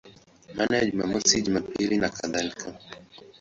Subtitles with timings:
[0.55, 2.73] Maana ya Jumamosi, Jumapili nakadhalika.